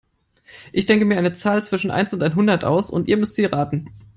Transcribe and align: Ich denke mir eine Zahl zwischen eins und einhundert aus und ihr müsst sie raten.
Ich 0.73 0.87
denke 0.87 1.05
mir 1.05 1.19
eine 1.19 1.33
Zahl 1.33 1.61
zwischen 1.63 1.91
eins 1.91 2.11
und 2.11 2.23
einhundert 2.23 2.63
aus 2.63 2.89
und 2.89 3.07
ihr 3.07 3.17
müsst 3.17 3.35
sie 3.35 3.45
raten. 3.45 3.87